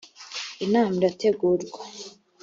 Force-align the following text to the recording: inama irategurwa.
inama 0.65 0.93
irategurwa. 0.99 1.81